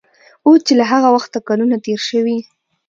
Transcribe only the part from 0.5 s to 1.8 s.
چې له هغه وخته کلونه